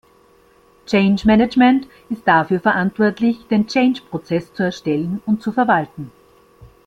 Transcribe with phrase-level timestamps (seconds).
[0.87, 6.11] Change-Management ist dafür verantwortlich, den Change-Prozess zu erstellen und zu verwalten.